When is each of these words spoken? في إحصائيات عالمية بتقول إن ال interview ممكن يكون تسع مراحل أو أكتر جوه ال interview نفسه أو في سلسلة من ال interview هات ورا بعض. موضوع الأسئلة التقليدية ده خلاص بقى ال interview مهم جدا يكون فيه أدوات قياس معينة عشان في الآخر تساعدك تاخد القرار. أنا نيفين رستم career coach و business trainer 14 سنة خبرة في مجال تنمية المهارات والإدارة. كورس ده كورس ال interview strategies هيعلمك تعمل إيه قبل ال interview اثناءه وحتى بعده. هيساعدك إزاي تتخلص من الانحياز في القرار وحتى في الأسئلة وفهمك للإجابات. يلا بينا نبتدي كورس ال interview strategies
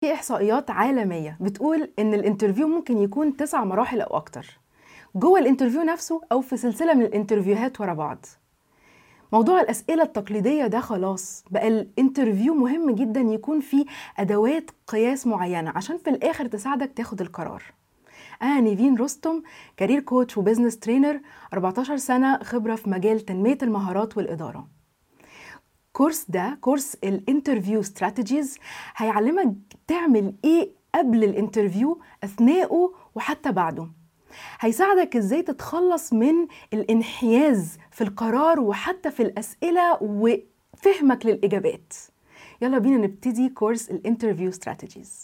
في 0.00 0.14
إحصائيات 0.14 0.70
عالمية 0.70 1.36
بتقول 1.40 1.90
إن 1.98 2.14
ال 2.14 2.19
interview 2.19 2.68
ممكن 2.68 2.98
يكون 2.98 3.36
تسع 3.36 3.64
مراحل 3.64 4.00
أو 4.00 4.16
أكتر 4.16 4.58
جوه 5.14 5.38
ال 5.38 5.42
interview 5.42 5.82
نفسه 5.82 6.20
أو 6.32 6.40
في 6.40 6.56
سلسلة 6.56 6.94
من 6.94 7.02
ال 7.02 7.08
interview 7.08 7.67
هات 7.67 7.80
ورا 7.80 7.94
بعض. 7.94 8.26
موضوع 9.32 9.60
الأسئلة 9.60 10.02
التقليدية 10.02 10.66
ده 10.66 10.80
خلاص 10.80 11.44
بقى 11.50 11.68
ال 11.68 11.77
interview 11.77 12.54
مهم 12.54 12.90
جدا 12.94 13.20
يكون 13.20 13.60
فيه 13.60 13.84
أدوات 14.18 14.70
قياس 14.86 15.26
معينة 15.26 15.72
عشان 15.76 15.98
في 15.98 16.10
الآخر 16.10 16.46
تساعدك 16.46 16.92
تاخد 16.96 17.20
القرار. 17.20 17.62
أنا 18.42 18.60
نيفين 18.60 18.96
رستم 18.98 19.42
career 19.76 20.00
coach 20.00 20.38
و 20.38 20.42
business 20.42 20.78
trainer 20.78 21.20
14 21.52 21.96
سنة 21.96 22.38
خبرة 22.42 22.74
في 22.74 22.90
مجال 22.90 23.20
تنمية 23.20 23.58
المهارات 23.62 24.16
والإدارة. 24.16 24.66
كورس 26.00 26.26
ده 26.28 26.58
كورس 26.60 26.94
ال 27.04 27.12
interview 27.12 27.80
strategies 27.80 28.58
هيعلمك 28.96 29.54
تعمل 29.86 30.34
إيه 30.44 30.70
قبل 30.94 31.24
ال 31.24 31.32
interview 31.32 32.00
اثناءه 32.24 32.92
وحتى 33.14 33.52
بعده. 33.52 33.88
هيساعدك 34.60 35.16
إزاي 35.16 35.42
تتخلص 35.42 36.12
من 36.12 36.34
الانحياز 36.72 37.78
في 37.90 38.04
القرار 38.04 38.60
وحتى 38.60 39.10
في 39.10 39.22
الأسئلة 39.22 39.98
وفهمك 40.02 41.26
للإجابات. 41.26 41.92
يلا 42.62 42.78
بينا 42.78 42.96
نبتدي 42.96 43.48
كورس 43.48 43.90
ال 43.90 43.96
interview 43.96 44.48
strategies 44.48 45.18